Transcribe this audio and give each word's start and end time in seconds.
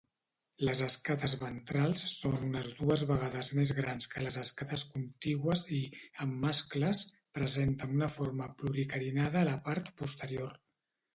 Les 0.67 0.79
escates 0.85 1.33
ventrals 1.41 1.99
són 2.13 2.37
unes 2.47 2.69
dues 2.77 3.03
vegades 3.11 3.51
més 3.59 3.73
grans 3.81 4.09
que 4.13 4.23
les 4.27 4.39
escates 4.43 4.85
contigües 4.95 5.65
i, 5.79 5.81
en 6.25 6.31
mascles, 6.47 7.03
presenten 7.39 7.95
una 7.99 8.11
forma 8.15 8.49
pluricarinada 8.63 9.41
a 9.43 9.47
la 9.51 9.57
part 9.69 9.97
posterior. 10.03 10.57